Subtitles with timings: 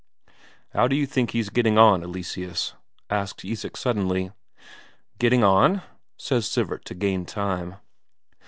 [0.73, 2.73] "How d'you think he's getting on, Eleseus?"
[3.11, 4.31] asks Isak suddenly.
[5.19, 5.83] "Getting on?"
[6.17, 7.75] says Sivert, to gain time.